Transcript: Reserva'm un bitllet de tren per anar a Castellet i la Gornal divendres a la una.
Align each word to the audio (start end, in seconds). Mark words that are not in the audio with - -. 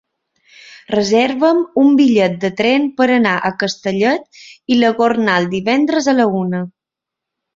Reserva'm 0.93 1.59
un 1.81 1.91
bitllet 1.99 2.39
de 2.45 2.49
tren 2.61 2.87
per 3.01 3.07
anar 3.17 3.35
a 3.51 3.53
Castellet 3.63 4.41
i 4.77 4.81
la 4.81 4.91
Gornal 5.01 5.47
divendres 5.55 6.09
a 6.15 6.19
la 6.21 6.25
una. 6.43 6.63